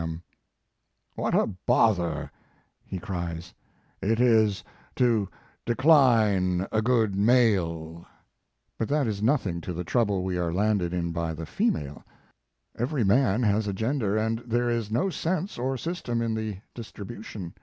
[1.13, 2.31] 128 Mark Twain What a bother,
[2.87, 3.53] he cries,
[4.01, 4.63] it is
[4.95, 5.29] to
[5.63, 8.07] decline a good male!
[8.79, 12.03] But that is nothing to the trouble we are landed in by the female!
[12.75, 17.05] Every man has a gender and there is no sense or system in the distri
[17.05, 17.53] bution.